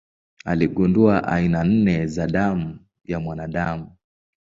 Aligundua 0.45 1.23
aina 1.27 1.63
nne 1.63 2.07
za 2.07 2.27
damu 2.27 2.79
ya 3.05 3.19
mwanadamu. 3.19 3.91